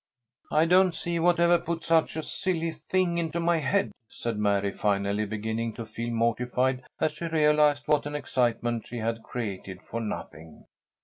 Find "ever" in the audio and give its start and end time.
1.39-1.59